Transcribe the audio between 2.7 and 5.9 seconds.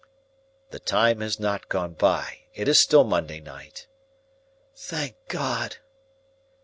still Monday night." "Thank God!"